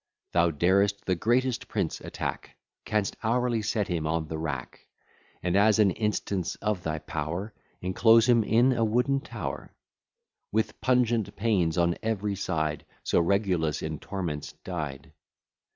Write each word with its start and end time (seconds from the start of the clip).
Thou 0.31 0.49
darest 0.49 1.05
the 1.05 1.13
greatest 1.13 1.67
prince 1.67 1.99
attack, 2.01 2.55
Canst 2.85 3.15
hourly 3.21 3.61
set 3.61 3.87
him 3.87 4.07
on 4.07 4.27
the 4.29 4.37
rack; 4.39 4.87
And, 5.43 5.55
as 5.55 5.77
an 5.77 5.91
instance 5.91 6.55
of 6.55 6.81
thy 6.81 6.97
power, 6.97 7.53
Enclose 7.81 8.27
him 8.27 8.43
in 8.43 8.71
a 8.73 8.83
wooden 8.83 9.19
tower, 9.19 9.75
With 10.51 10.81
pungent 10.81 11.35
pains 11.35 11.77
on 11.77 11.99
every 12.01 12.35
side: 12.35 12.83
So 13.03 13.19
Regulus 13.21 13.83
in 13.83 13.99
torments 13.99 14.53
died. 14.63 15.11